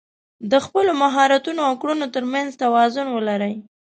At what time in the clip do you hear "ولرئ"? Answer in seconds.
3.11-3.53